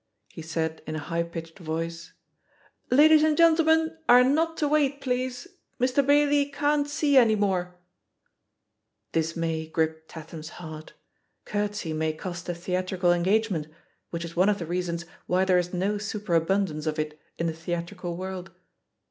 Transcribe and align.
He 0.29 0.41
said 0.41 0.81
in 0.87 0.95
a 0.95 1.05
high 1.13 1.21
pitched 1.21 1.59
voice, 1.59 2.13
Ladies 2.89 3.21
and 3.21 3.37
gentlemen 3.37 3.95
are 4.09 4.23
not 4.23 4.57
to 4.57 4.67
wait, 4.67 4.99
please; 4.99 5.47
Mr. 5.79 6.03
Bailey 6.03 6.47
can't 6.49 6.87
see 6.89 7.17
any 7.17 7.35
morel" 7.35 7.75
Dismay 9.11 9.67
gripped 9.67 10.09
Tatham's 10.09 10.49
heart. 10.57 10.93
Courtesy 11.45 11.93
may 11.93 12.13
cost 12.13 12.49
a 12.49 12.55
theatrical 12.55 13.13
engagement, 13.13 13.67
which 14.09 14.25
is 14.25 14.35
one 14.35 14.49
of 14.49 14.57
the 14.57 14.65
reasons 14.65 15.05
why 15.27 15.45
there 15.45 15.59
is 15.59 15.71
no 15.71 15.99
superabundance 15.99 16.87
of 16.87 16.97
it 16.97 17.19
in 17.37 17.45
the 17.45 17.53
theatrical 17.53 18.17
world. 18.17 18.49